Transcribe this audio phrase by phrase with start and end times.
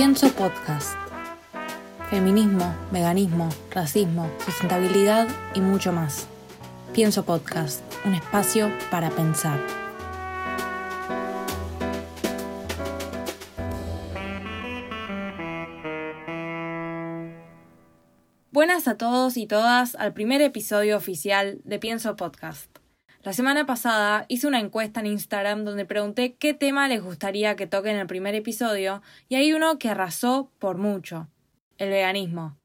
[0.00, 0.96] Pienso Podcast.
[2.08, 6.26] Feminismo, veganismo, racismo, sustentabilidad y mucho más.
[6.94, 9.60] Pienso Podcast, un espacio para pensar.
[18.52, 22.69] Buenas a todos y todas al primer episodio oficial de Pienso Podcast.
[23.22, 27.66] La semana pasada hice una encuesta en Instagram donde pregunté qué tema les gustaría que
[27.66, 31.28] toque en el primer episodio y hay uno que arrasó por mucho,
[31.76, 32.56] el veganismo.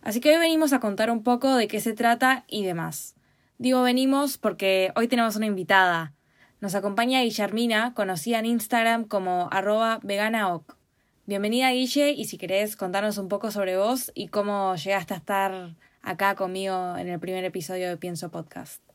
[0.00, 3.14] Así que hoy venimos a contar un poco de qué se trata y demás.
[3.58, 6.14] Digo venimos porque hoy tenemos una invitada.
[6.62, 10.78] Nos acompaña Guillermina, conocida en Instagram como arroba veganaoc.
[11.26, 15.76] Bienvenida Guille y si querés contarnos un poco sobre vos y cómo llegaste a estar
[16.00, 18.89] acá conmigo en el primer episodio de Pienso Podcast.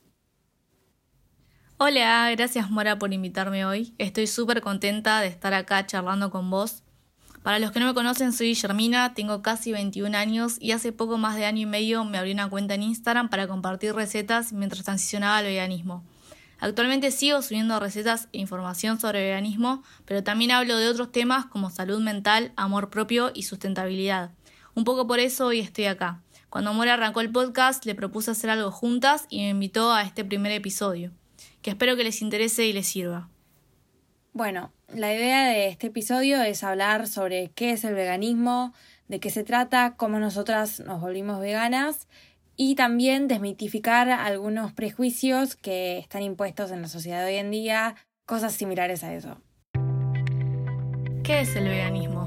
[1.77, 3.93] Hola, gracias Mora por invitarme hoy.
[3.97, 6.83] Estoy súper contenta de estar acá charlando con vos.
[7.43, 11.17] Para los que no me conocen, soy Guillermina, tengo casi 21 años y hace poco
[11.17, 14.85] más de año y medio me abrí una cuenta en Instagram para compartir recetas mientras
[14.85, 16.05] transicionaba al veganismo.
[16.59, 21.69] Actualmente sigo subiendo recetas e información sobre veganismo, pero también hablo de otros temas como
[21.71, 24.31] salud mental, amor propio y sustentabilidad.
[24.75, 26.21] Un poco por eso hoy estoy acá.
[26.49, 30.23] Cuando Mora arrancó el podcast, le propuse hacer algo juntas y me invitó a este
[30.23, 31.11] primer episodio
[31.65, 33.27] que espero que les interese y les sirva.
[34.33, 38.71] Bueno, la idea de este episodio es hablar sobre qué es el veganismo,
[39.07, 42.07] de qué se trata, cómo nosotras nos volvimos veganas
[42.55, 47.95] y también desmitificar algunos prejuicios que están impuestos en la sociedad de hoy en día,
[48.27, 49.41] cosas similares a eso.
[51.23, 52.25] ¿Qué es el veganismo?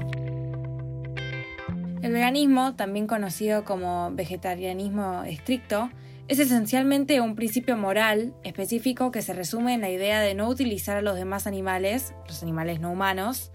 [2.01, 5.89] El veganismo, también conocido como vegetarianismo estricto,
[6.29, 10.95] es esencialmente un principio moral específico que se resume en la idea de no utilizar
[10.95, 13.51] a los demás animales, los animales no humanos,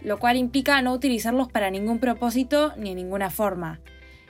[0.00, 3.80] lo cual implica no utilizarlos para ningún propósito ni en ninguna forma.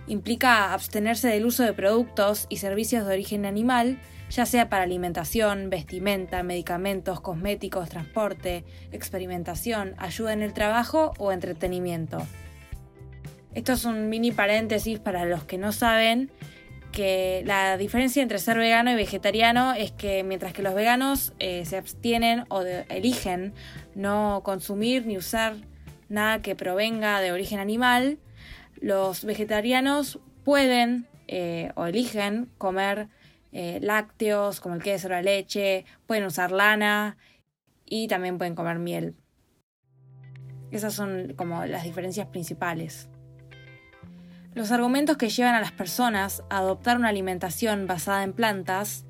[0.07, 5.69] Implica abstenerse del uso de productos y servicios de origen animal, ya sea para alimentación,
[5.69, 12.27] vestimenta, medicamentos, cosméticos, transporte, experimentación, ayuda en el trabajo o entretenimiento.
[13.53, 16.31] Esto es un mini paréntesis para los que no saben
[16.95, 21.65] que la diferencia entre ser vegano y vegetariano es que mientras que los veganos eh,
[21.65, 23.53] se abstienen o eligen
[23.95, 25.57] no consumir ni usar
[26.09, 28.19] nada que provenga de origen animal,
[28.81, 33.09] los vegetarianos pueden eh, o eligen comer
[33.53, 37.17] eh, lácteos como el queso la leche, pueden usar lana
[37.85, 39.17] y también pueden comer miel.
[40.71, 43.09] Esas son como las diferencias principales.
[44.55, 49.05] Los argumentos que llevan a las personas a adoptar una alimentación basada en plantas,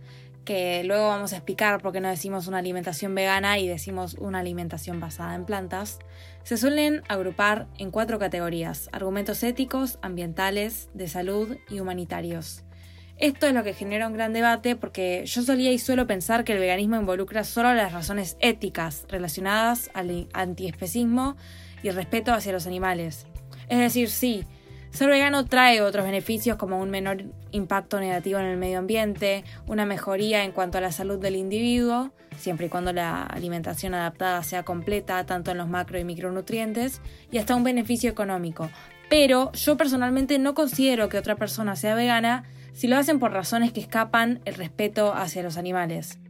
[0.46, 4.38] que luego vamos a explicar por qué no decimos una alimentación vegana y decimos una
[4.38, 5.98] alimentación basada en plantas,
[6.44, 12.64] se suelen agrupar en cuatro categorías, argumentos éticos, ambientales, de salud y humanitarios.
[13.18, 16.54] Esto es lo que genera un gran debate porque yo solía y suelo pensar que
[16.54, 21.36] el veganismo involucra solo las razones éticas relacionadas al antiespecismo
[21.82, 23.26] y respeto hacia los animales.
[23.68, 24.46] Es decir, sí,
[24.94, 29.86] ser vegano trae otros beneficios como un menor impacto negativo en el medio ambiente, una
[29.86, 34.62] mejoría en cuanto a la salud del individuo, siempre y cuando la alimentación adaptada sea
[34.62, 37.00] completa tanto en los macro y micronutrientes,
[37.32, 38.70] y hasta un beneficio económico.
[39.10, 43.72] Pero yo personalmente no considero que otra persona sea vegana si lo hacen por razones
[43.72, 46.20] que escapan el respeto hacia los animales.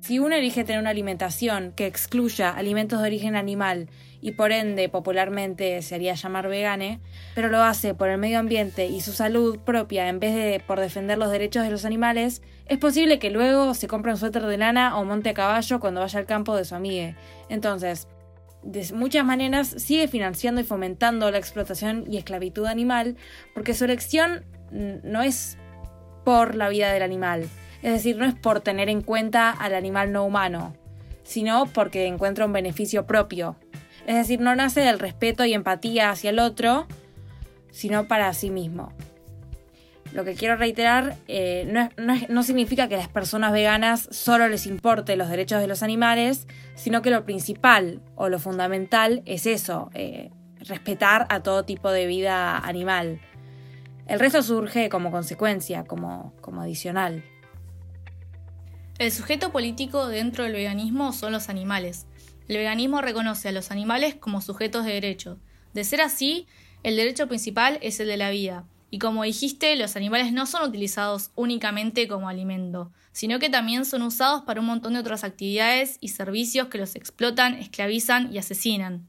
[0.00, 3.88] Si uno elige tener una alimentación que excluya alimentos de origen animal
[4.24, 6.98] y por ende popularmente se haría llamar vegane,
[7.34, 10.80] pero lo hace por el medio ambiente y su salud propia en vez de por
[10.80, 14.56] defender los derechos de los animales, es posible que luego se compre un suéter de
[14.56, 17.14] lana o monte a caballo cuando vaya al campo de su amiga.
[17.50, 18.08] Entonces,
[18.62, 23.18] de muchas maneras sigue financiando y fomentando la explotación y esclavitud animal
[23.52, 25.58] porque su elección no es
[26.24, 27.42] por la vida del animal,
[27.82, 30.74] es decir, no es por tener en cuenta al animal no humano,
[31.24, 33.56] sino porque encuentra un beneficio propio.
[34.06, 36.86] Es decir, no nace del respeto y empatía hacia el otro,
[37.70, 38.92] sino para sí mismo.
[40.12, 41.90] Lo que quiero reiterar eh,
[42.28, 46.46] no, significa que a las personas veganas solo les importe los derechos de los animales,
[46.76, 50.30] sino que lo principal o lo fundamental es eso, eh,
[50.60, 53.20] respetar a todo tipo de vida animal.
[54.06, 57.24] El resto surge como consecuencia, como, como adicional.
[58.98, 62.06] El sujeto político dentro del veganismo son los animales.
[62.46, 65.38] El veganismo reconoce a los animales como sujetos de derecho.
[65.72, 66.46] De ser así,
[66.82, 68.66] el derecho principal es el de la vida.
[68.90, 74.02] Y como dijiste, los animales no son utilizados únicamente como alimento, sino que también son
[74.02, 79.08] usados para un montón de otras actividades y servicios que los explotan, esclavizan y asesinan.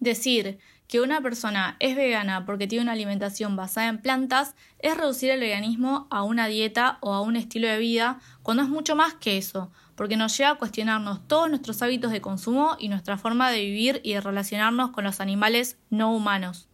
[0.00, 0.58] Decir
[0.88, 5.40] que una persona es vegana porque tiene una alimentación basada en plantas es reducir el
[5.40, 9.38] veganismo a una dieta o a un estilo de vida cuando es mucho más que
[9.38, 13.60] eso, porque nos lleva a cuestionarnos todos nuestros hábitos de consumo y nuestra forma de
[13.60, 16.68] vivir y de relacionarnos con los animales no humanos.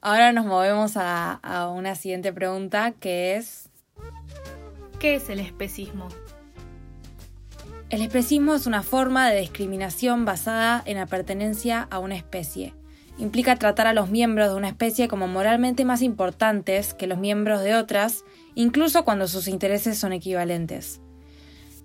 [0.00, 3.68] Ahora nos movemos a, a una siguiente pregunta que es...
[4.98, 6.08] ¿Qué es el especismo?
[7.90, 12.74] El especismo es una forma de discriminación basada en la pertenencia a una especie.
[13.18, 17.62] Implica tratar a los miembros de una especie como moralmente más importantes que los miembros
[17.62, 21.00] de otras, incluso cuando sus intereses son equivalentes.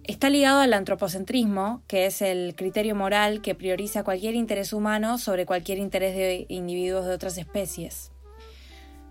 [0.08, 5.48] Está ligado al antropocentrismo, que es el criterio moral que prioriza cualquier interés humano sobre
[5.48, 8.12] cualquier interés de individuos de otras especies.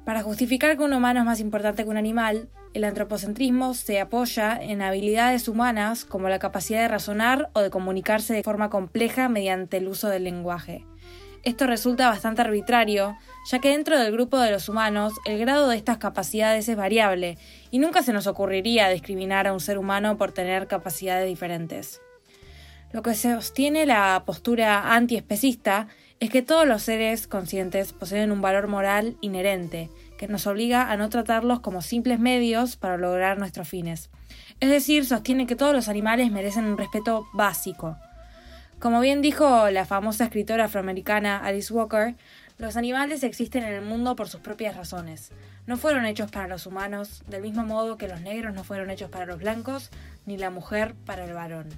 [0.05, 4.56] Para justificar que un humano es más importante que un animal, el antropocentrismo se apoya
[4.56, 9.79] en habilidades humanas como la capacidad de razonar o de comunicarse de forma compleja mediante
[9.79, 10.87] el uso del lenguaje.
[11.44, 13.19] Esto resulta bastante arbitrario,
[13.50, 17.37] ya que dentro del grupo de los humanos el grado de estas capacidades es variable
[17.70, 22.00] y nunca se nos ocurriría discriminar a un ser humano por tener capacidades diferentes.
[22.93, 25.88] Lo que sostiene la postura antiespecista
[26.19, 30.97] es que todos los seres conscientes poseen un valor moral inherente, que nos obliga a
[30.97, 34.11] no tratarlos como simples medios para lograr nuestros fines.
[34.61, 37.99] Es decir, sostiene que todos los animales merecen un respeto básico.
[38.85, 42.17] Como bien dijo la famosa escritora afroamericana Alice Walker,
[42.59, 45.33] los animales existen en el mundo por sus propias razones.
[45.67, 49.09] No fueron hechos para los humanos, del mismo modo que los negros no fueron hechos
[49.09, 49.89] para los blancos,
[50.27, 51.71] ni la mujer para el varón.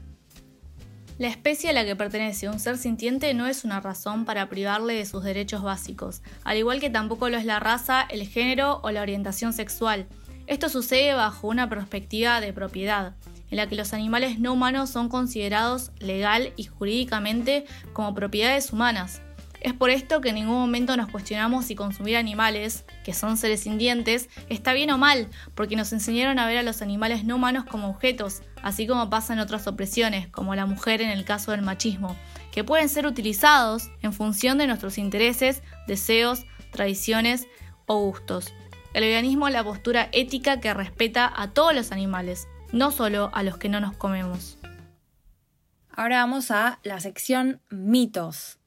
[1.18, 4.94] La especie a la que pertenece un ser sintiente no es una razón para privarle
[4.94, 8.90] de sus derechos básicos, al igual que tampoco lo es la raza, el género o
[8.90, 10.08] la orientación sexual.
[10.48, 13.14] Esto sucede bajo una perspectiva de propiedad,
[13.50, 19.22] en la que los animales no humanos son considerados legal y jurídicamente como propiedades humanas.
[19.60, 23.60] Es por esto que en ningún momento nos cuestionamos si consumir animales, que son seres
[23.60, 27.64] sintientes, está bien o mal, porque nos enseñaron a ver a los animales no humanos
[27.64, 31.62] como objetos, así como pasa en otras opresiones, como la mujer en el caso del
[31.62, 32.16] machismo,
[32.52, 37.48] que pueden ser utilizados en función de nuestros intereses, deseos, tradiciones
[37.86, 38.52] o gustos.
[38.94, 43.42] El veganismo es la postura ética que respeta a todos los animales, no solo a
[43.42, 44.58] los que no nos comemos.
[45.90, 48.58] Ahora vamos a la sección mitos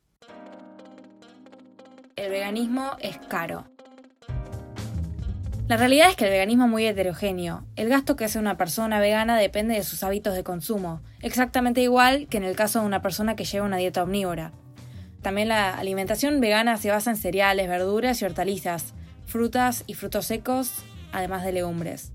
[2.20, 3.66] el veganismo es caro.
[5.70, 7.64] La realidad es que el veganismo es muy heterogéneo.
[7.76, 12.28] El gasto que hace una persona vegana depende de sus hábitos de consumo, exactamente igual
[12.28, 14.52] que en el caso de una persona que lleva una dieta omnívora.
[15.22, 18.94] También la alimentación vegana se basa en cereales, verduras y hortalizas,
[19.26, 20.74] frutas y frutos secos,
[21.14, 22.12] además de legumbres.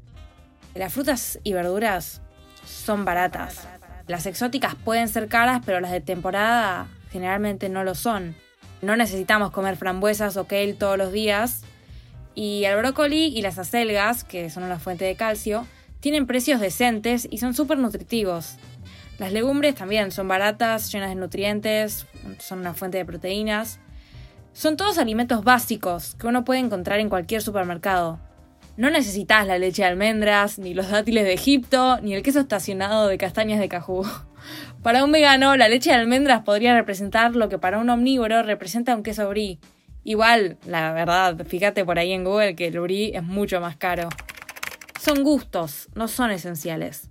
[0.75, 2.21] Las frutas y verduras
[2.67, 3.69] son baratas.
[4.09, 8.35] Las exóticas pueden ser caras, pero las de temporada generalmente no lo son.
[8.82, 11.62] No necesitamos comer frambuesas o kale todos los días.
[12.35, 15.67] Y el brócoli y las acelgas, que son una fuente de calcio,
[16.00, 18.56] tienen precios decentes y son súper nutritivos.
[19.19, 22.06] Las legumbres también son baratas, llenas de nutrientes,
[22.41, 23.79] son una fuente de proteínas.
[24.53, 28.19] Son todos alimentos básicos que uno puede encontrar en cualquier supermercado.
[28.76, 33.06] No necesitas la leche de almendras, ni los dátiles de Egipto, ni el queso estacionado
[33.06, 34.05] de castañas de cajú.
[34.82, 38.95] Para un vegano, la leche de almendras podría representar lo que para un omnívoro representa
[38.95, 39.59] un queso brie.
[40.02, 44.11] Igual, la verdad, fíjate por ahí en Google que el brie es mucho más caro.
[45.00, 47.09] Son gustos, no son esenciales.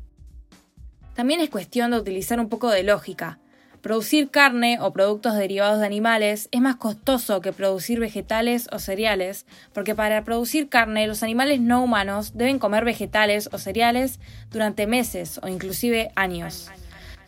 [1.15, 3.39] También es cuestión de utilizar un poco de lógica.
[3.83, 9.45] Producir carne o productos derivados de animales es más costoso que producir vegetales o cereales,
[9.73, 14.21] porque para producir carne los animales no humanos deben comer vegetales o cereales
[14.51, 16.71] durante meses o inclusive años.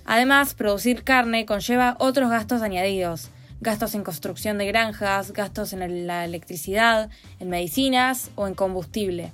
[0.05, 6.23] Además, producir carne conlleva otros gastos añadidos, gastos en construcción de granjas, gastos en la
[6.23, 7.09] electricidad,
[7.41, 9.33] en medicinas o en combustible.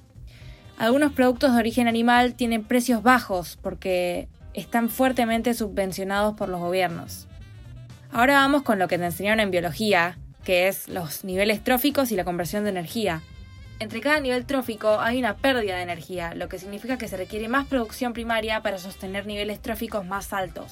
[0.80, 7.28] Algunos productos de origen animal tienen precios bajos porque están fuertemente subvencionados por los gobiernos.
[8.12, 12.16] Ahora vamos con lo que te enseñaron en biología, que es los niveles tróficos y
[12.16, 13.22] la conversión de energía.
[13.80, 17.48] Entre cada nivel trófico hay una pérdida de energía, lo que significa que se requiere
[17.48, 20.72] más producción primaria para sostener niveles tróficos más altos.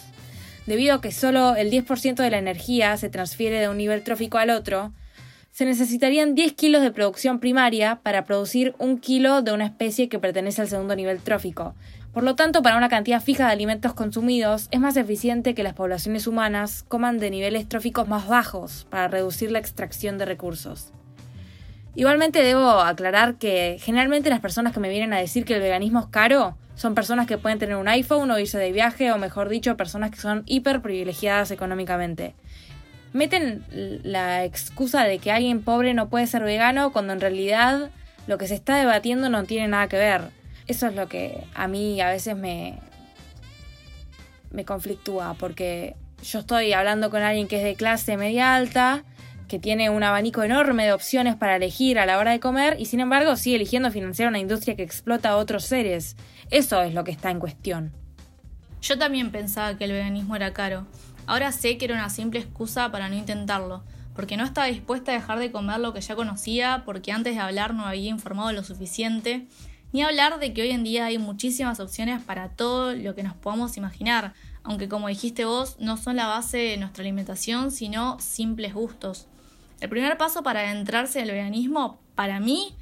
[0.67, 4.37] Debido a que solo el 10% de la energía se transfiere de un nivel trófico
[4.37, 4.91] al otro,
[5.51, 10.19] se necesitarían 10 kilos de producción primaria para producir un kilo de una especie que
[10.19, 11.73] pertenece al segundo nivel trófico.
[12.13, 15.75] Por lo tanto, para una cantidad fija de alimentos consumidos, es más eficiente que las
[15.75, 20.91] poblaciones humanas coman de niveles tróficos más bajos para reducir la extracción de recursos.
[21.93, 25.99] Igualmente debo aclarar que generalmente las personas que me vienen a decir que el veganismo
[25.99, 29.49] es caro son personas que pueden tener un iPhone o irse de viaje o mejor
[29.49, 32.35] dicho personas que son hiper privilegiadas económicamente.
[33.11, 33.65] meten
[34.03, 37.89] la excusa de que alguien pobre no puede ser vegano cuando en realidad
[38.27, 40.38] lo que se está debatiendo no tiene nada que ver.
[40.69, 42.77] Eso es lo que a mí a veces me,
[44.51, 49.03] me conflictúa, porque yo estoy hablando con alguien que es de clase media alta,
[49.47, 52.85] que tiene un abanico enorme de opciones para elegir a la hora de comer y
[52.85, 56.15] sin embargo sigue eligiendo financiar una industria que explota a otros seres.
[56.51, 57.91] Eso es lo que está en cuestión.
[58.79, 60.85] Yo también pensaba que el veganismo era caro.
[61.25, 63.83] Ahora sé que era una simple excusa para no intentarlo,
[64.15, 67.41] porque no estaba dispuesta a dejar de comer lo que ya conocía, porque antes de
[67.41, 69.47] hablar no había informado lo suficiente,
[69.91, 73.35] ni hablar de que hoy en día hay muchísimas opciones para todo lo que nos
[73.35, 78.73] podamos imaginar, aunque como dijiste vos, no son la base de nuestra alimentación, sino simples
[78.73, 79.27] gustos.
[79.79, 82.75] El primer paso para adentrarse en el veganismo, para mí,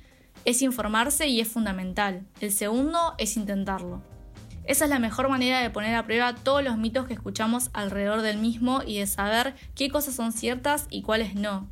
[0.45, 2.25] es informarse y es fundamental.
[2.41, 4.01] El segundo es intentarlo.
[4.65, 8.21] Esa es la mejor manera de poner a prueba todos los mitos que escuchamos alrededor
[8.21, 11.69] del mismo y de saber qué cosas son ciertas y cuáles no.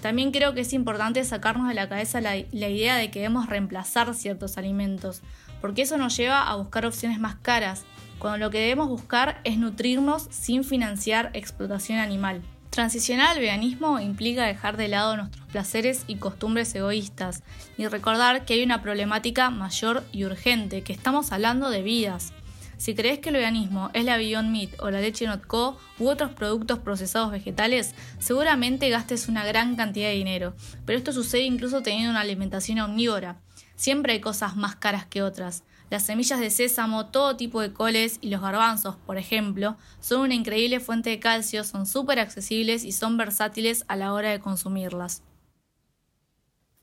[0.00, 4.14] También creo que es importante sacarnos de la cabeza la, idea de que debemos reemplazar
[4.14, 5.22] ciertos alimentos,
[5.60, 7.84] porque eso nos lleva a buscar opciones más caras,
[8.18, 12.42] cuando lo que debemos buscar es nutrirnos sin financiar explotación animal.
[12.70, 17.42] Transicionar al veganismo implica dejar de lado nuestros placeres y costumbres egoístas
[17.76, 22.32] y recordar que hay una problemática mayor y urgente, que estamos hablando de vidas.
[22.78, 26.30] Si crees que el veganismo es la Beyond Meat o la leche Notco u otros
[26.30, 30.54] productos procesados vegetales, seguramente gastes una gran cantidad de dinero,
[30.86, 33.40] pero esto sucede incluso teniendo una alimentación omnívora.
[33.74, 35.64] Siempre hay cosas más caras que otras.
[35.90, 40.34] Las semillas de sésamo, todo tipo de coles y los garbanzos, por ejemplo, son una
[40.34, 45.22] increíble fuente de calcio, son súper accesibles y son versátiles a la hora de consumirlas.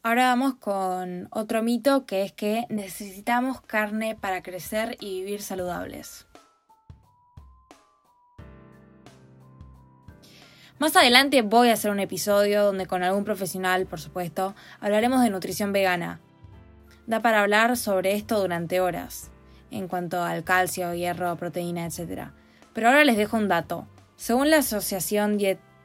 [0.05, 6.27] Ahora vamos con otro mito que es que necesitamos carne para crecer y vivir saludables.
[10.77, 15.31] Más adelante voy a hacer un episodio donde con algún profesional, por supuesto, hablaremos de
[15.31, 16.21] nutrición vegana,
[17.07, 19.31] Da para hablar sobre esto durante horas,
[19.71, 22.29] en cuanto al calcio, hierro, proteína, etc.
[22.73, 23.87] Pero ahora les dejo un dato.
[24.17, 25.39] Según la Asociación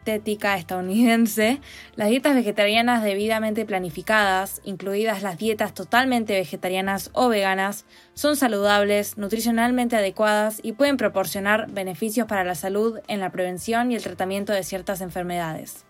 [0.04, 1.60] Dietética Estadounidense,
[1.94, 9.96] las dietas vegetarianas debidamente planificadas, incluidas las dietas totalmente vegetarianas o veganas, son saludables, nutricionalmente
[9.96, 14.64] adecuadas y pueden proporcionar beneficios para la salud en la prevención y el tratamiento de
[14.64, 15.84] ciertas enfermedades.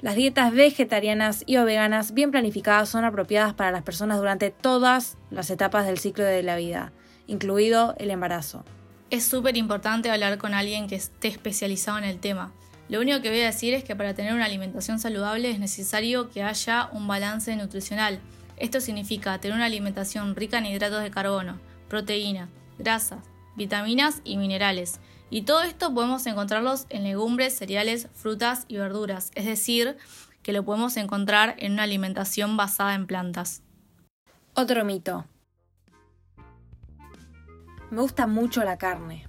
[0.00, 5.50] Las dietas vegetarianas y veganas bien planificadas son apropiadas para las personas durante todas las
[5.50, 6.92] etapas del ciclo de la vida,
[7.26, 8.64] incluido el embarazo.
[9.10, 12.52] Es súper importante hablar con alguien que esté especializado en el tema.
[12.88, 16.30] Lo único que voy a decir es que para tener una alimentación saludable es necesario
[16.30, 18.20] que haya un balance nutricional.
[18.56, 21.58] Esto significa tener una alimentación rica en hidratos de carbono,
[21.88, 22.48] proteína,
[22.78, 23.24] grasas,
[23.56, 25.00] vitaminas y minerales
[25.32, 29.96] y todo esto podemos encontrarlos en legumbres, cereales, frutas y verduras, es decir,
[30.42, 33.62] que lo podemos encontrar en una alimentación basada en plantas.
[34.52, 35.24] Otro mito.
[37.90, 39.26] Me gusta mucho la carne.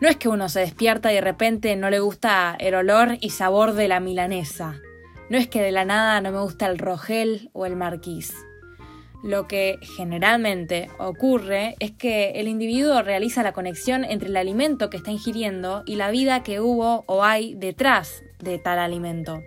[0.00, 3.30] No es que uno se despierta y de repente no le gusta el olor y
[3.30, 4.80] sabor de la milanesa.
[5.28, 8.32] No es que de la nada no me gusta el rogel o el marquís.
[9.24, 14.96] Lo que generalmente ocurre es que el individuo realiza la conexión entre el alimento que
[14.96, 19.42] está ingiriendo y la vida que hubo o hay detrás de tal alimento.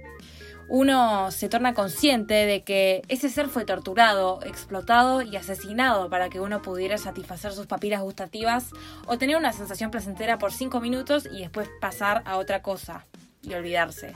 [0.73, 6.39] Uno se torna consciente de que ese ser fue torturado, explotado y asesinado para que
[6.39, 8.69] uno pudiera satisfacer sus papilas gustativas
[9.05, 13.05] o tener una sensación placentera por 5 minutos y después pasar a otra cosa
[13.41, 14.13] y olvidarse.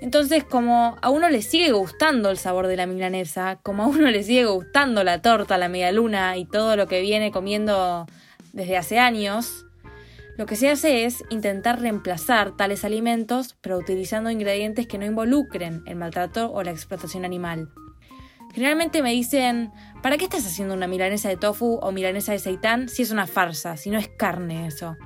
[0.00, 4.10] Entonces, como a uno le sigue gustando el sabor de la milanesa, como a uno
[4.10, 8.06] le sigue gustando la torta, la media luna y todo lo que viene comiendo
[8.52, 9.65] desde hace años,
[10.36, 15.82] lo que se hace es intentar reemplazar tales alimentos, pero utilizando ingredientes que no involucren
[15.86, 17.70] el maltrato o la explotación animal.
[18.52, 22.88] Generalmente me dicen, ¿para qué estás haciendo una milanesa de tofu o milanesa de seitán
[22.88, 24.96] si es una farsa, si no es carne eso?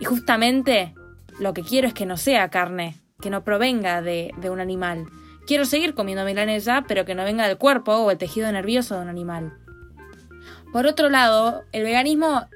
[0.00, 0.94] Y justamente
[1.38, 5.06] lo que quiero es que no sea carne, que no provenga de, un animal.
[5.46, 9.02] Quiero seguir comiendo milanesa, pero que no venga del cuerpo o el tejido nervioso de
[9.02, 9.54] un animal.
[10.72, 12.46] Por otro lado, el veganismo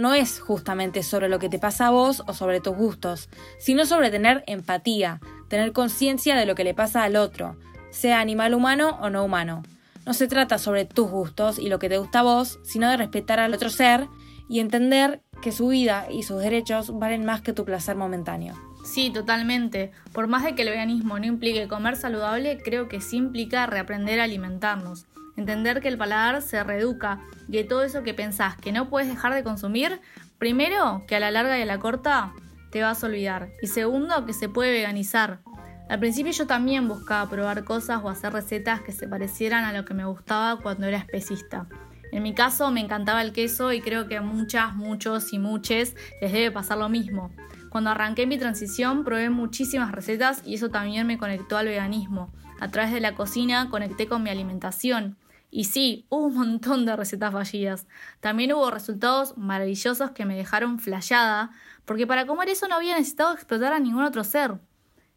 [0.00, 3.28] no es justamente sobre lo que te pasa a vos o sobre tus gustos,
[3.58, 7.56] sino sobre tener empatía, tener conciencia de lo que le pasa al otro,
[7.90, 9.62] sea animal humano o no humano.
[10.06, 12.96] No se trata sobre tus gustos y lo que te gusta a vos, sino de
[12.96, 14.08] respetar al otro ser
[14.48, 18.54] y entender que su vida y sus derechos valen más que tu placer momentáneo.
[18.84, 19.92] Sí, totalmente.
[20.12, 24.20] Por más de que el veganismo no implique comer saludable, creo que sí implica reaprender
[24.20, 25.06] a alimentarnos.
[25.40, 27.18] Entender que el paladar se reeduca
[27.48, 29.98] y que todo eso que pensás que no puedes dejar de consumir,
[30.36, 32.34] primero, que a la larga y a la corta
[32.70, 33.48] te vas a olvidar.
[33.62, 35.40] Y segundo, que se puede veganizar.
[35.88, 39.86] Al principio yo también buscaba probar cosas o hacer recetas que se parecieran a lo
[39.86, 41.66] que me gustaba cuando era especista.
[42.12, 45.94] En mi caso me encantaba el queso y creo que a muchas, muchos y muchos
[46.20, 47.30] les debe pasar lo mismo.
[47.70, 52.30] Cuando arranqué mi transición probé muchísimas recetas y eso también me conectó al veganismo.
[52.60, 55.16] A través de la cocina conecté con mi alimentación.
[55.50, 57.86] Y sí, hubo un montón de recetas fallidas.
[58.20, 61.50] También hubo resultados maravillosos que me dejaron flayada,
[61.84, 64.58] porque para comer eso no había necesitado explotar a ningún otro ser.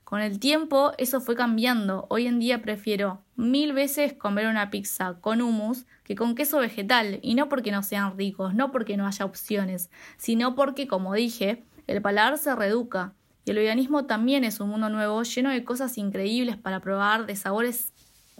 [0.04, 2.08] Con el tiempo eso fue cambiando.
[2.10, 7.20] Hoy en día prefiero mil veces comer una pizza con hummus que con queso vegetal,
[7.22, 11.64] y no porque no sean ricos, no porque no haya opciones, sino porque, como dije,
[11.88, 13.14] el paladar se reeduca.
[13.46, 17.36] Y el veganismo también es un mundo nuevo lleno de cosas increíbles para probar, de
[17.36, 17.94] sabores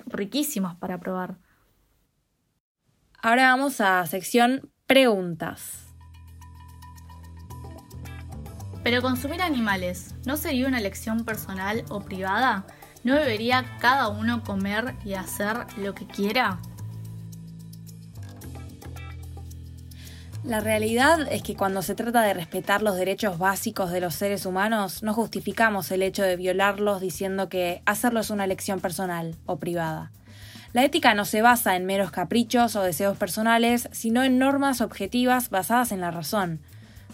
[0.06, 1.38] riquísimos para probar.
[3.26, 5.86] Ahora vamos a sección preguntas.
[8.84, 12.66] Pero consumir animales, ¿no sería una elección personal o privada?
[13.06, 16.60] ¿No debería cada uno comer y hacer lo que quiera?
[20.44, 24.46] La realidad es que cuando se trata de respetar los derechos básicos de los seres
[24.46, 29.60] humanos, no justificamos el hecho de violarlos diciendo que hacerlo es una elección personal o
[29.60, 30.12] privada.
[30.74, 35.52] La ética no se basa en meros caprichos o deseos personales, sino en normas objetivas
[35.52, 36.62] basadas en la razón.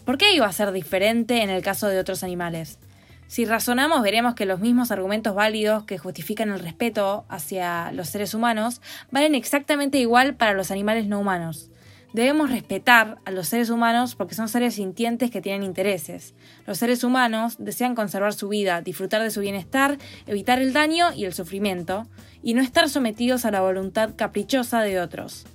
[0.05, 2.79] ¿Por qué iba a ser diferente en el caso de otros animales?
[3.27, 8.33] Si razonamos veremos que los mismos argumentos válidos que justifican el respeto hacia los seres
[8.33, 11.69] humanos valen exactamente igual para los animales no humanos.
[12.11, 16.33] Debemos respetar a los seres humanos porque son seres sintientes que tienen intereses.
[16.65, 21.25] Los seres humanos desean conservar su vida, disfrutar de su bienestar, evitar el daño y
[21.25, 22.07] el sufrimiento,
[22.41, 25.45] y no estar sometidos a la voluntad caprichosa de otros.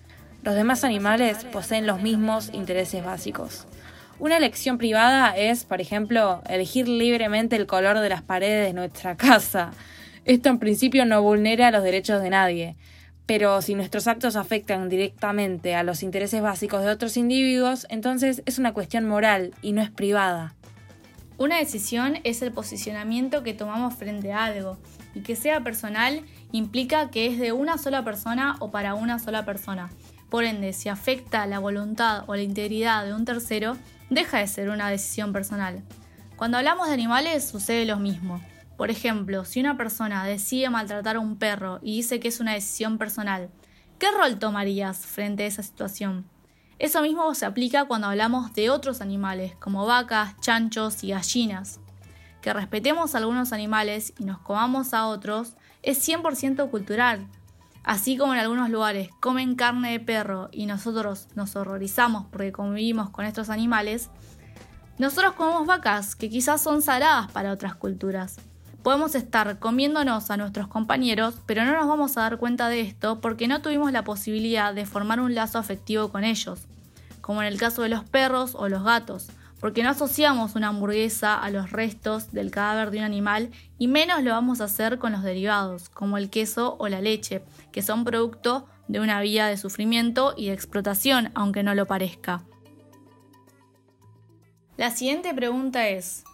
[0.45, 3.67] Los demás animales poseen los mismos intereses básicos.
[4.21, 9.17] Una elección privada es, por ejemplo, elegir libremente el color de las paredes de nuestra
[9.19, 9.73] casa.
[10.25, 12.77] Esto en principio no vulnera los derechos de nadie,
[13.27, 18.59] pero si nuestros actos afectan directamente a los intereses básicos de otros individuos, entonces es
[18.59, 20.55] una cuestión moral y no es privada.
[21.37, 24.79] Una decisión es el posicionamiento que tomamos frente a algo,
[25.15, 29.45] y que sea personal implica que es de una sola persona o para una sola
[29.45, 29.91] persona.
[30.29, 33.77] Por ende, si afecta la voluntad o la integridad de un tercero,
[34.11, 35.83] deja de ser una decisión personal.
[36.37, 38.41] Cuando hablamos de animales sucede lo mismo.
[38.77, 42.55] Por ejemplo, si una persona decide maltratar a un perro y dice que es una
[42.55, 43.51] decisión personal,
[43.99, 46.27] ¿qué rol tomarías frente a esa situación?
[46.79, 51.79] Eso mismo se aplica cuando hablamos de otros animales, como vacas, chanchos y gallinas.
[52.43, 57.29] Que respetemos a algunos animales y nos comamos a otros es 100% cultural.
[57.85, 63.11] Así como en algunos lugares comen carne de perro y nosotros nos horrorizamos porque convivimos
[63.11, 64.11] con estos animales,
[64.99, 68.37] nosotros comemos vacas que quizás son sagradas para otras culturas.
[68.85, 73.19] Podemos estar comiéndonos a nuestros compañeros, pero no nos vamos a dar cuenta de esto
[73.23, 76.61] porque no tuvimos la posibilidad de formar un lazo afectivo con ellos,
[77.23, 81.35] como en el caso de los perros o los gatos, porque no asociamos una hamburguesa
[81.35, 85.13] a los restos del cadáver de un animal y menos lo vamos a hacer con
[85.13, 87.43] los derivados, como el queso o la leche,
[87.73, 92.43] que son producto de una vía de sufrimiento y de explotación, aunque no lo parezca.
[94.77, 96.25] La siguiente pregunta es,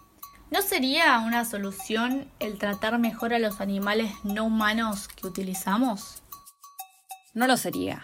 [0.50, 6.24] ¿No sería una solución el tratar mejor a los animales no humanos que utilizamos?
[7.34, 8.02] No lo sería.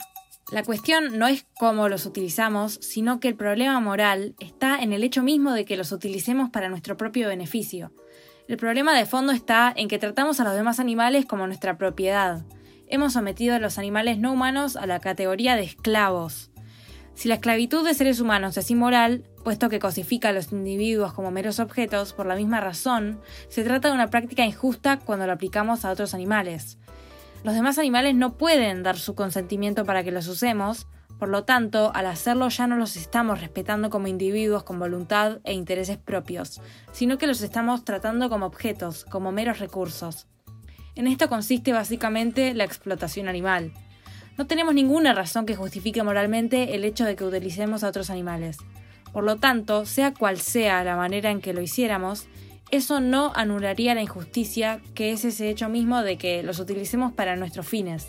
[0.52, 5.02] La cuestión no es cómo los utilizamos, sino que el problema moral está en el
[5.02, 7.90] hecho mismo de que los utilicemos para nuestro propio beneficio.
[8.46, 12.44] El problema de fondo está en que tratamos a los demás animales como nuestra propiedad.
[12.86, 16.52] Hemos sometido a los animales no humanos a la categoría de esclavos.
[17.16, 21.30] Si la esclavitud de seres humanos es inmoral, puesto que cosifica a los individuos como
[21.30, 25.86] meros objetos, por la misma razón, se trata de una práctica injusta cuando la aplicamos
[25.86, 26.76] a otros animales.
[27.42, 31.90] Los demás animales no pueden dar su consentimiento para que los usemos, por lo tanto,
[31.94, 36.60] al hacerlo ya no los estamos respetando como individuos con voluntad e intereses propios,
[36.92, 40.26] sino que los estamos tratando como objetos, como meros recursos.
[40.94, 43.72] En esto consiste básicamente la explotación animal.
[44.38, 48.58] No tenemos ninguna razón que justifique moralmente el hecho de que utilicemos a otros animales.
[49.12, 52.26] Por lo tanto, sea cual sea la manera en que lo hiciéramos,
[52.70, 57.36] eso no anularía la injusticia que es ese hecho mismo de que los utilicemos para
[57.36, 58.08] nuestros fines.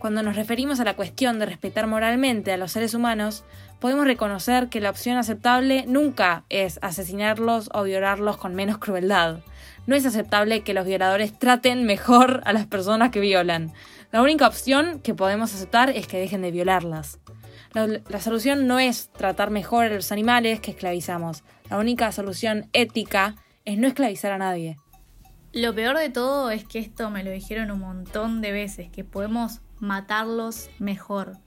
[0.00, 3.44] Cuando nos referimos a la cuestión de respetar moralmente a los seres humanos,
[3.78, 9.38] podemos reconocer que la opción aceptable nunca es asesinarlos o violarlos con menos crueldad.
[9.86, 13.72] No es aceptable que los violadores traten mejor a las personas que violan.
[14.14, 17.18] La única opción que podemos aceptar es que dejen de violarlas.
[17.72, 21.42] La, solución no es tratar mejor a los animales que esclavizamos.
[21.68, 24.76] La única solución ética es no esclavizar a nadie.
[25.52, 29.02] Lo peor de todo es que esto me lo dijeron un montón de veces, que
[29.02, 31.38] podemos matarlos mejor.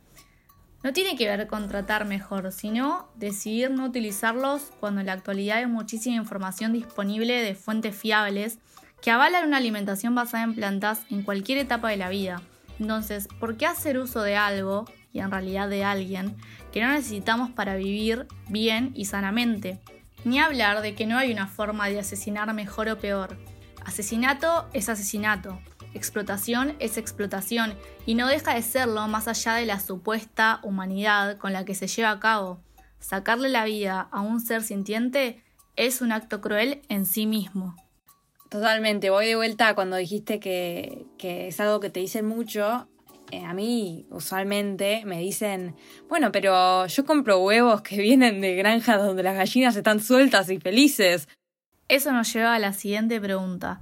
[0.84, 5.60] No tiene que ver con tratar mejor, sino decidir no utilizarlos cuando en la actualidad
[5.60, 8.60] hay muchísima información disponible de fuentes fiables
[9.02, 12.42] que avalan una alimentación basada en plantas en cualquier etapa de la vida.
[12.80, 14.86] Entonces, ¿por qué hacer uso de algo
[15.18, 16.36] y en realidad de alguien
[16.72, 19.80] que no necesitamos para vivir bien y sanamente.
[20.24, 23.38] Ni hablar de que no hay una forma de asesinar mejor o peor.
[23.84, 25.60] Asesinato es asesinato,
[25.94, 27.74] explotación es explotación
[28.06, 31.88] y no deja de serlo más allá de la supuesta humanidad con la que se
[31.88, 32.62] lleva a cabo.
[33.00, 35.44] Sacarle la vida a un ser sintiente
[35.76, 37.76] es un acto cruel en sí mismo.
[38.50, 42.88] Totalmente, voy de vuelta cuando dijiste que, que es algo que te dicen mucho
[43.32, 45.76] eh, a mí usualmente me dicen,
[46.08, 50.60] bueno, pero yo compro huevos que vienen de granjas donde las gallinas están sueltas y
[50.60, 51.28] felices.
[51.90, 53.82] Eso nos lleva a la siguiente pregunta.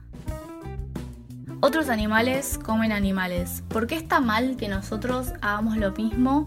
[1.62, 3.64] Otros animales comen animales.
[3.70, 6.46] ¿Por qué está mal que nosotros hagamos lo mismo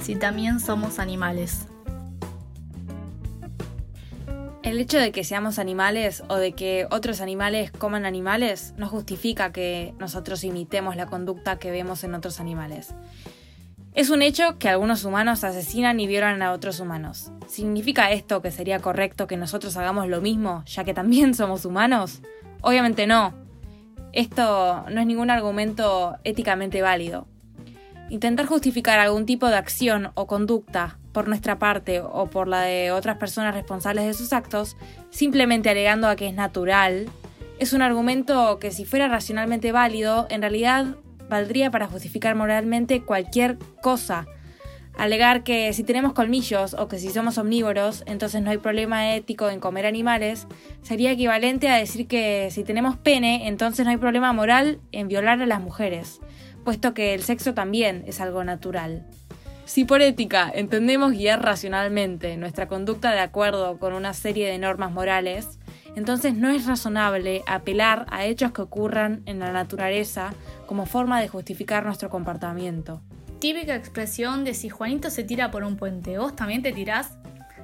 [0.00, 1.66] si también somos animales?
[4.64, 9.52] El hecho de que seamos animales o de que otros animales coman animales no justifica
[9.52, 12.94] que nosotros imitemos la conducta que vemos en otros animales.
[13.92, 17.30] Es un hecho que algunos humanos asesinan y violan a otros humanos.
[17.46, 22.22] ¿Significa esto que sería correcto que nosotros hagamos lo mismo, ya que también somos humanos?
[22.62, 23.34] Obviamente no.
[24.12, 27.26] Esto no es ningún argumento éticamente válido.
[28.10, 32.92] Intentar justificar algún tipo de acción o conducta por nuestra parte o por la de
[32.92, 34.76] otras personas responsables de sus actos,
[35.10, 37.08] simplemente alegando a que es natural,
[37.58, 40.96] es un argumento que si fuera racionalmente válido, en realidad
[41.28, 44.26] valdría para justificar moralmente cualquier cosa.
[44.96, 49.48] Alegar que si tenemos colmillos o que si somos omnívoros, entonces no hay problema ético
[49.50, 50.46] en comer animales,
[50.82, 55.40] sería equivalente a decir que si tenemos pene, entonces no hay problema moral en violar
[55.40, 56.20] a las mujeres,
[56.64, 59.06] puesto que el sexo también es algo natural.
[59.66, 64.92] Si por ética entendemos guiar racionalmente nuestra conducta de acuerdo con una serie de normas
[64.92, 65.58] morales,
[65.96, 70.34] entonces no es razonable apelar a hechos que ocurran en la naturaleza
[70.66, 73.00] como forma de justificar nuestro comportamiento.
[73.38, 77.12] Típica expresión de si Juanito se tira por un puente, ¿vos también te tirás?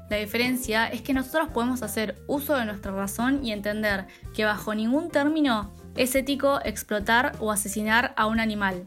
[0.08, 4.74] La diferencia es que nosotros podemos hacer uso de nuestra razón y entender que bajo
[4.74, 8.86] ningún término es ético explotar o asesinar a un animal,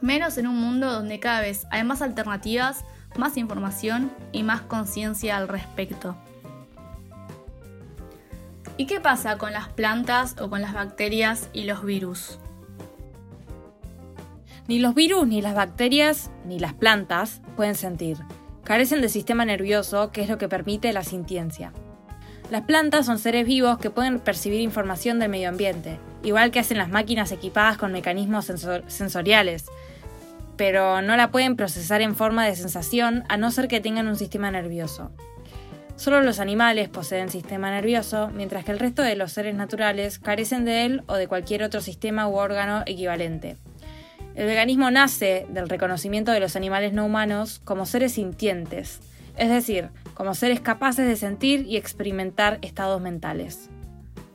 [0.00, 2.84] menos en un mundo donde cada vez hay más alternativas,
[3.16, 6.16] más información y más conciencia al respecto.
[8.76, 12.38] ¿Y qué pasa con las plantas o con las bacterias y los virus?
[14.68, 18.18] Ni los virus, ni las bacterias, ni las plantas pueden sentir.
[18.62, 21.72] Carecen del sistema nervioso, que es lo que permite la sintiencia.
[22.50, 26.78] Las plantas son seres vivos que pueden percibir información del medio ambiente, igual que hacen
[26.78, 28.50] las máquinas equipadas con mecanismos
[28.86, 29.66] sensoriales,
[30.56, 34.16] pero no la pueden procesar en forma de sensación a no ser que tengan un
[34.16, 35.10] sistema nervioso.
[35.96, 40.64] Solo los animales poseen sistema nervioso, mientras que el resto de los seres naturales carecen
[40.64, 43.56] de él o de cualquier otro sistema u órgano equivalente.
[44.36, 49.00] El veganismo nace del reconocimiento de los animales no humanos como seres sintientes,
[49.36, 53.68] es decir, como seres capaces de sentir y experimentar estados mentales.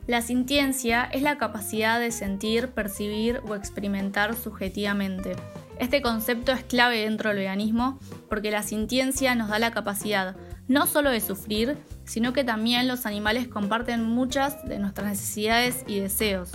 [0.06, 5.34] La sintiencia es la capacidad de sentir, percibir o experimentar subjetivamente,
[5.78, 10.36] este concepto es clave dentro del veganismo porque la sintiencia nos da la capacidad
[10.68, 15.98] no solo de sufrir, sino que también los animales comparten muchas de nuestras necesidades y
[15.98, 16.52] deseos.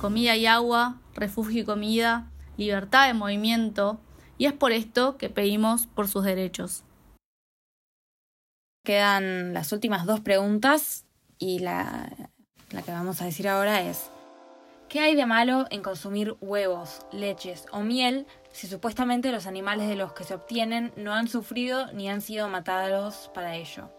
[0.00, 3.98] Comida y agua, refugio y comida, libertad de movimiento,
[4.38, 6.84] y es por esto que pedimos por sus derechos.
[8.84, 11.06] Quedan las últimas dos preguntas
[11.38, 12.29] y la,
[12.70, 14.10] la que vamos a decir ahora es,
[14.88, 19.96] ¿qué hay de malo en consumir huevos, leches o miel si supuestamente los animales de
[19.96, 23.90] los que se obtienen no han sufrido ni han sido matados para ello.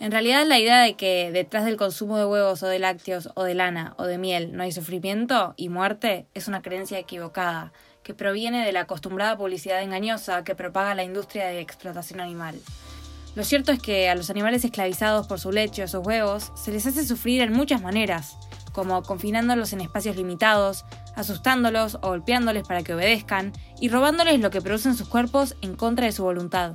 [0.00, 3.44] En realidad la idea de que detrás del consumo de huevos o de lácteos o
[3.44, 7.72] de lana o de miel no hay sufrimiento y muerte es una creencia equivocada,
[8.02, 12.56] que proviene de la acostumbrada publicidad engañosa que propaga la industria de explotación animal.
[13.34, 16.70] Lo cierto es que a los animales esclavizados por su leche o sus huevos se
[16.70, 18.36] les hace sufrir en muchas maneras,
[18.72, 20.84] como confinándolos en espacios limitados,
[21.16, 26.06] asustándolos o golpeándoles para que obedezcan y robándoles lo que producen sus cuerpos en contra
[26.06, 26.74] de su voluntad.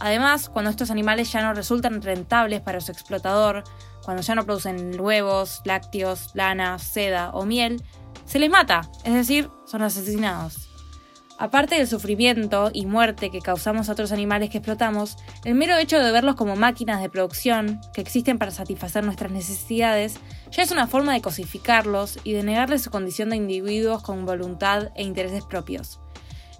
[0.00, 3.64] Además, cuando estos animales ya no resultan rentables para su explotador,
[4.02, 7.82] cuando ya no producen huevos, lácteos, lana, seda o miel,
[8.24, 10.67] se les mata, es decir, son asesinados.
[11.40, 16.00] Aparte del sufrimiento y muerte que causamos a otros animales que explotamos, el mero hecho
[16.00, 20.18] de verlos como máquinas de producción que existen para satisfacer nuestras necesidades
[20.50, 24.90] ya es una forma de cosificarlos y de negarles su condición de individuos con voluntad
[24.96, 26.00] e intereses propios.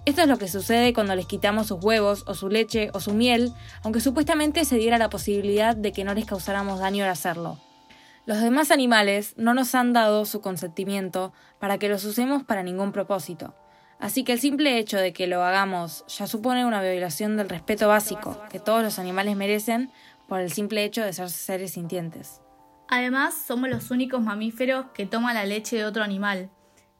[0.05, 3.13] Esto es lo que sucede cuando les quitamos sus huevos o su leche o su
[3.13, 3.51] miel,
[3.83, 7.59] aunque supuestamente se diera la posibilidad de que no les causáramos daño al hacerlo.
[8.25, 12.93] Los demás animales no nos han dado su consentimiento para que los usemos para ningún
[12.93, 13.53] propósito.
[13.99, 17.89] Así que el simple hecho de que lo hagamos ya supone una violación del respeto
[17.89, 19.91] básico que todos los animales merecen
[20.29, 22.39] por el simple hecho de ser seres sintientes.
[22.87, 26.49] Además, somos los únicos mamíferos que toman la leche de otro animal.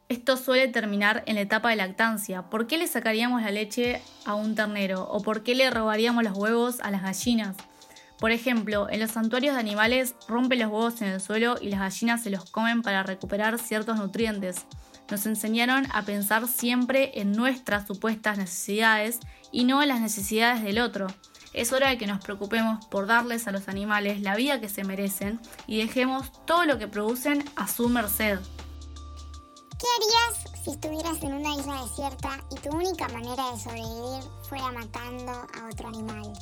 [0.10, 2.44] Esto suele terminar en la etapa de lactancia.
[2.50, 5.08] ¿Por qué le sacaríamos la leche a un ternero?
[5.10, 7.56] ¿O por qué le robaríamos los huevos a las gallinas?
[8.20, 11.80] Por ejemplo, en los santuarios de animales rompen los huevos en el suelo y las
[11.80, 14.66] gallinas se los comen para recuperar ciertos nutrientes
[15.10, 19.19] nos enseñaron a pensar siempre en nuestras supuestas necesidades
[19.52, 21.08] y no en las necesidades del otro.
[21.54, 24.84] Es hora de que nos preocupemos por darles a los animales la vida que se
[24.84, 28.39] merecen y dejemos todo lo que producen a su merced.
[29.80, 34.72] ¿Qué harías si estuvieras en una isla desierta y tu única manera de sobrevivir fuera
[34.72, 36.34] matando a otro animal?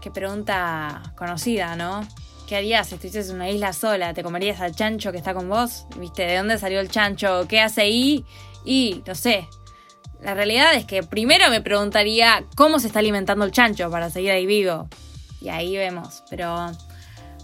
[0.00, 2.06] Qué pregunta conocida, ¿no?
[2.46, 4.14] ¿Qué harías si estuvieses en una isla sola?
[4.14, 5.86] ¿Te comerías al chancho que está con vos?
[5.96, 6.26] ¿Viste?
[6.26, 7.46] ¿De dónde salió el chancho?
[7.48, 8.24] ¿Qué hace ahí?
[8.64, 9.48] Y, no sé.
[10.20, 14.30] La realidad es que primero me preguntaría cómo se está alimentando el chancho para seguir
[14.32, 14.88] ahí vivo.
[15.40, 16.22] Y ahí vemos.
[16.30, 16.70] Pero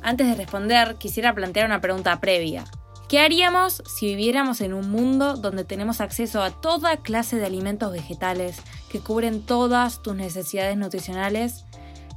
[0.03, 2.65] antes de responder, quisiera plantear una pregunta previa.
[3.09, 7.91] ¿Qué haríamos si viviéramos en un mundo donde tenemos acceso a toda clase de alimentos
[7.91, 8.59] vegetales
[8.91, 11.65] que cubren todas tus necesidades nutricionales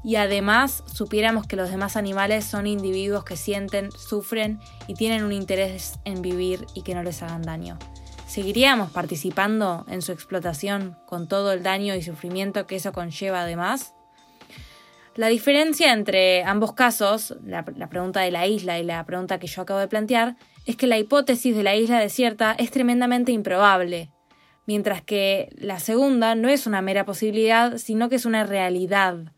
[0.04, 5.32] y además supiéramos que los demás animales son individuos que sienten, sufren y tienen un
[5.32, 7.78] interés en vivir y que no les hagan daño.
[8.28, 13.94] ¿Seguiríamos participando en su explotación con todo el daño y sufrimiento que eso conlleva además?
[15.16, 19.62] La diferencia entre ambos casos, la, pregunta de la isla y la pregunta que yo
[19.62, 24.14] acabo de plantear, es que la hipótesis de la isla desierta es tremendamente improbable,
[24.66, 29.34] mientras que la segunda no es una mera posibilidad, sino que es una realidad.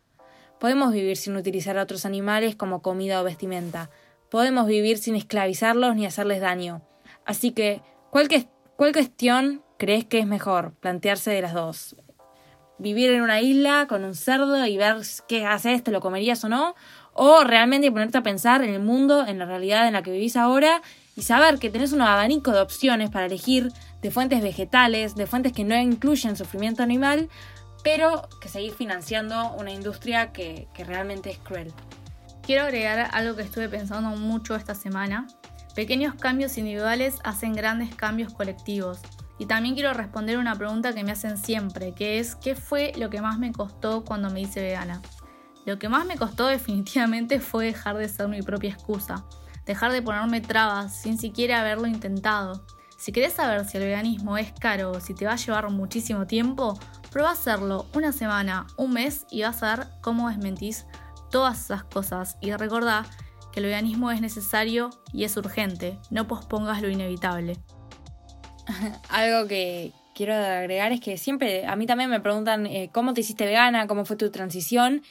[0.64, 3.90] Podemos vivir sin utilizar a otros animales como comida o vestimenta.
[4.30, 6.80] Podemos vivir sin esclavizarlos ni hacerles daño.
[7.26, 8.30] Así que, ¿cuál,
[8.74, 11.96] ¿cuál cuestión crees que es mejor plantearse de las dos?
[12.78, 14.96] ¿Vivir en una isla con un cerdo y ver
[15.28, 16.74] qué haces, te lo comerías o no?
[17.12, 20.34] ¿O realmente ponerte a pensar en el mundo, en la realidad en la que vivís
[20.34, 20.80] ahora
[21.14, 25.52] y saber que tenés un abanico de opciones para elegir de fuentes vegetales, de fuentes
[25.52, 27.28] que no incluyen sufrimiento animal,
[27.84, 31.72] pero que seguir financiando una industria que, realmente es cruel.
[32.42, 35.26] Quiero agregar algo que estuve pensando mucho esta semana.
[35.74, 39.00] Pequeños cambios individuales hacen grandes cambios colectivos.
[39.38, 43.10] Y también quiero responder una pregunta que me hacen siempre, que es ¿qué fue lo
[43.10, 45.02] que más me costó cuando me hice vegana?
[45.66, 49.26] Lo que más me costó definitivamente fue dejar de ser mi propia excusa,
[49.66, 52.64] dejar de ponerme trabas sin siquiera haberlo intentado.
[52.96, 56.26] Si querés saber si el veganismo es caro o si te va a llevar muchísimo
[56.26, 56.78] tiempo,
[57.14, 60.84] Prueba a hacerlo una semana, un mes y vas a ver cómo desmentís
[61.30, 62.36] todas esas cosas.
[62.40, 63.06] Y recordá
[63.52, 65.96] que el veganismo es necesario y es urgente.
[66.10, 67.56] No pospongas lo inevitable.
[69.10, 73.20] Algo que quiero agregar es que siempre a mí también me preguntan eh, cómo te
[73.20, 75.04] hiciste vegana, cómo fue tu transición.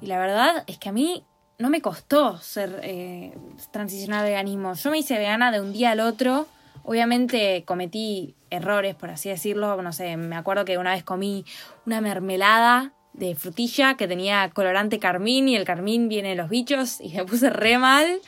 [0.00, 1.24] Y la verdad es que a mí
[1.58, 3.36] no me costó ser eh,
[3.72, 4.74] transicionar al veganismo.
[4.74, 6.46] Yo me hice vegana de un día al otro
[6.88, 9.82] Obviamente cometí errores, por así decirlo.
[9.82, 11.44] No sé, me acuerdo que una vez comí
[11.84, 16.98] una mermelada de frutilla que tenía colorante carmín y el carmín viene de los bichos
[17.02, 18.22] y me puse re mal.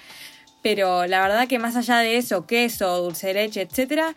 [0.63, 4.15] Pero la verdad que más allá de eso, queso, dulce de leche, etcétera,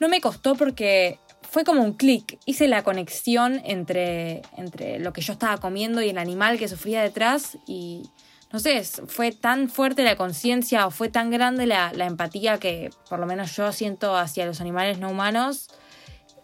[0.00, 2.40] no me costó porque fue como un clic.
[2.46, 7.00] Hice la conexión entre, entre lo que yo estaba comiendo y el animal que sufría
[7.00, 8.10] detrás y,
[8.54, 13.18] no sé, fue tan fuerte la conciencia o fue tan grande la, empatía que por
[13.18, 15.70] lo menos yo siento hacia los animales no humanos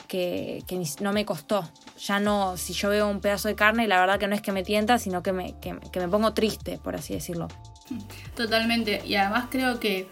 [0.09, 0.65] que,
[1.01, 1.71] no me costó.
[2.05, 4.51] Ya no, si yo veo un pedazo de carne, la verdad que no es que
[4.51, 7.47] me tienta, sino que me, que me pongo triste, por así decirlo.
[8.35, 9.03] Totalmente.
[9.07, 10.09] Y además creo que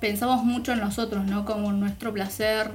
[0.00, 1.44] pensamos mucho en nosotros, ¿no?
[1.44, 2.72] Como nuestro placer,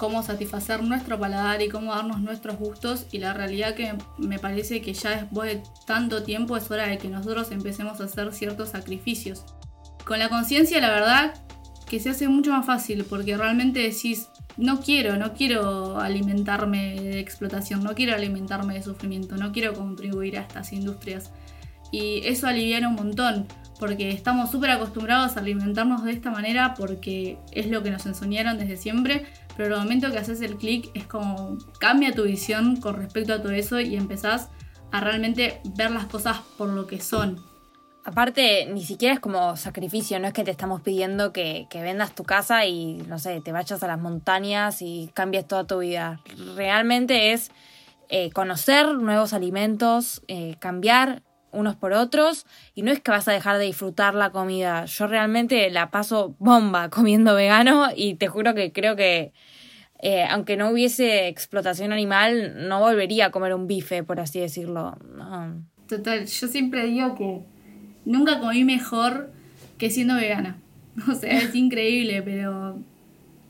[0.00, 4.80] cómo satisfacer nuestro paladar y cómo darnos nuestros gustos y la realidad que me parece
[4.80, 8.70] que ya después de tanto tiempo es hora de que nosotros empecemos a hacer ciertos
[8.70, 9.44] sacrificios.
[10.06, 11.34] Con la conciencia la verdad
[11.86, 17.20] que se hace mucho más fácil porque realmente decís no quiero, no quiero alimentarme de
[17.20, 21.30] explotación, no quiero alimentarme de sufrimiento, no quiero contribuir a estas industrias.
[21.92, 23.48] Y eso alivia un montón,
[23.80, 28.58] porque estamos súper acostumbrados a alimentarnos de esta manera porque es lo que nos enseñaron
[28.58, 29.24] desde siempre,
[29.56, 33.42] pero el momento que haces el clic es como cambia tu visión con respecto a
[33.42, 34.48] todo eso y empezás
[34.92, 37.40] a realmente ver las cosas por lo que son.
[38.04, 42.24] Aparte, ni siquiera es como sacrificio, no es que te estamos pidiendo que, vendas tu
[42.24, 46.20] casa y, no sé, te vayas a las montañas y cambies toda tu vida.
[46.56, 47.50] Realmente es
[48.08, 53.32] eh, conocer nuevos alimentos, eh, cambiar unos por otros y no es que vas a
[53.32, 54.84] dejar de disfrutar la comida.
[54.84, 59.32] Yo realmente la paso bomba comiendo vegano y te juro que creo que
[60.02, 64.96] eh, aunque no hubiese explotación animal, no volvería a comer un bife, por así decirlo.
[65.86, 67.40] Total, yo siempre digo que
[68.06, 69.30] nunca comí mejor
[69.78, 70.56] que siendo vegana.
[71.08, 72.78] O sea, es increíble, pero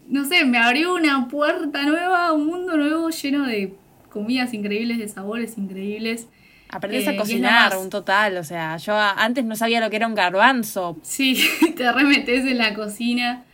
[0.09, 3.75] no sé, me abrió una puerta nueva, un mundo nuevo lleno de
[4.09, 6.29] comidas increíbles, de sabores increíbles.
[6.73, 10.07] Aprendés a eh, cocinar, un total, o sea, yo antes no sabía lo que era
[10.07, 10.97] un garbanzo.
[11.03, 11.43] Sí,
[11.77, 13.45] te remetes en la cocina.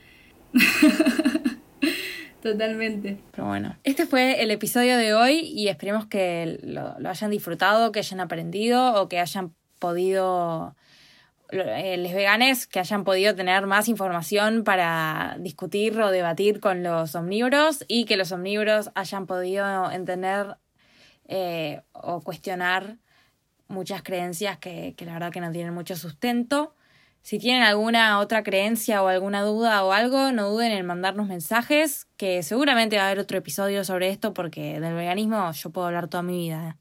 [2.42, 3.18] Totalmente.
[3.33, 7.90] Pero bueno, este fue el episodio de hoy y esperemos que lo, lo hayan disfrutado,
[7.90, 10.76] que hayan aprendido o que hayan podido
[11.50, 17.14] eh, los veganes que hayan podido tener más información para discutir o debatir con los
[17.14, 20.57] omnívoros y que los omnívoros hayan podido entender
[21.29, 22.96] eh, o cuestionar
[23.68, 26.74] muchas creencias que, que, la verdad que no tienen mucho sustento.
[27.22, 32.07] Si tienen alguna otra creencia o alguna duda o algo, no duden en mandarnos mensajes,
[32.16, 36.07] que seguramente va a haber otro episodio sobre esto porque del veganismo yo puedo hablar
[36.07, 36.76] toda mi vida.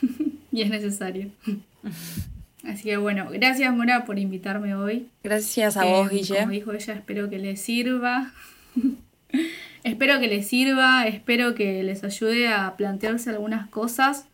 [0.52, 1.30] y es necesario.
[2.64, 5.08] Así que bueno, gracias Mora por invitarme hoy.
[5.22, 6.38] Gracias a vos, eh, Guille.
[6.38, 8.32] Como dijo ella, espero que les sirva.
[9.84, 14.26] espero que les sirva, espero que les ayude a plantearse algunas cosas.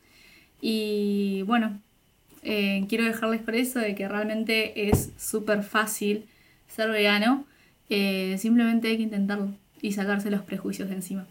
[0.63, 1.79] Y bueno,
[2.43, 6.27] eh, quiero dejarles por eso de que realmente es súper fácil
[6.69, 7.45] ser vegano.
[7.91, 11.27] Eh, simplemente hay que intentarlo y sacarse los prejuicios de encima.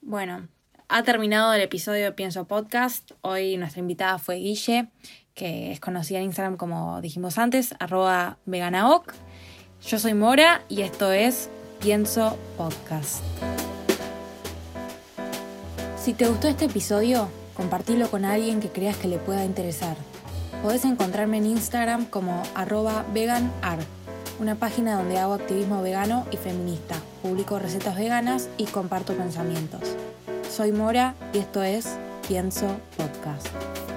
[0.00, 0.48] Bueno,
[0.88, 3.10] ha terminado el episodio de Pienso Podcast.
[3.20, 4.88] Hoy nuestra invitada fue Guille
[5.34, 9.14] que es conocida en Instagram como dijimos antes, arroba veganaoc.
[9.86, 13.22] Yo soy Mora y esto es Pienso Podcast.
[15.96, 19.96] Si te gustó este episodio, compartilo con alguien que creas que le pueda interesar.
[20.62, 23.78] Podés encontrarme en Instagram como arroba veganar,
[24.38, 29.96] una página donde hago activismo vegano y feminista, publico recetas veganas y comparto pensamientos.
[30.50, 31.96] Soy Mora y esto es
[32.28, 33.91] Pienso Podcast.